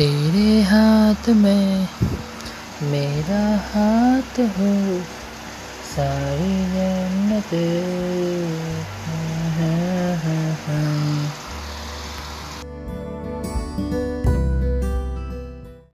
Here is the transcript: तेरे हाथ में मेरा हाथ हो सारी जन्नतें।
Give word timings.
तेरे 0.00 0.62
हाथ 0.62 1.28
में 1.28 1.88
मेरा 2.82 3.40
हाथ 3.72 4.38
हो 4.58 4.70
सारी 5.90 6.54
जन्नतें। 6.74 8.39